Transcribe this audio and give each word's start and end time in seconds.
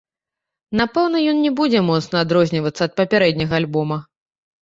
Напэўна, 0.79 1.17
ён 1.33 1.37
не 1.45 1.51
будзе 1.59 1.79
моцна 1.89 2.15
адрознівацца 2.25 2.81
ад 2.89 2.97
папярэдняга 3.01 3.53
альбома. 3.61 3.97